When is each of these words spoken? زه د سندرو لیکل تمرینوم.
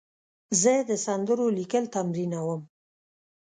زه 0.61 0.73
د 0.89 0.91
سندرو 1.05 1.47
لیکل 1.57 1.83
تمرینوم. 1.95 2.61